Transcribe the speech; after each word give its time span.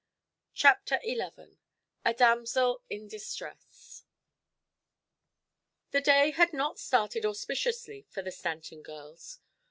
CHAPTER 0.55 0.99
XI 1.03 1.59
A 2.03 2.13
DAMSEL 2.15 2.81
IN 2.89 3.07
DISTRESS 3.07 4.03
The 5.91 6.01
day 6.01 6.31
had 6.31 6.53
not 6.53 6.79
started 6.79 7.23
auspiciously 7.23 8.07
for 8.09 8.23
the 8.23 8.31
Stanton 8.31 8.83
sisters. 8.83 9.41